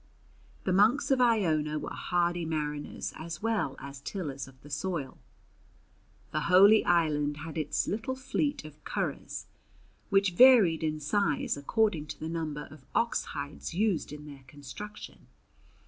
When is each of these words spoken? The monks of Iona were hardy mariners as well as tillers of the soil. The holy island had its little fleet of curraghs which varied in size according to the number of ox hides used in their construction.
The 0.63 0.73
monks 0.73 1.11
of 1.11 1.21
Iona 1.21 1.77
were 1.77 1.93
hardy 1.93 2.43
mariners 2.43 3.13
as 3.17 3.43
well 3.43 3.75
as 3.77 4.01
tillers 4.01 4.47
of 4.47 4.59
the 4.63 4.69
soil. 4.71 5.19
The 6.31 6.39
holy 6.49 6.83
island 6.85 7.37
had 7.45 7.55
its 7.55 7.87
little 7.87 8.15
fleet 8.15 8.65
of 8.65 8.83
curraghs 8.83 9.45
which 10.09 10.31
varied 10.33 10.81
in 10.83 10.99
size 10.99 11.55
according 11.55 12.07
to 12.07 12.19
the 12.19 12.29
number 12.29 12.67
of 12.71 12.83
ox 12.95 13.25
hides 13.25 13.75
used 13.75 14.11
in 14.11 14.25
their 14.25 14.43
construction. 14.47 15.27